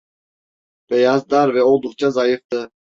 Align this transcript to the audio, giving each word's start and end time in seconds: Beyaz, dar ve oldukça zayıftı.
Beyaz, 0.89 1.29
dar 1.29 1.53
ve 1.55 1.63
oldukça 1.63 2.11
zayıftı. 2.11 2.71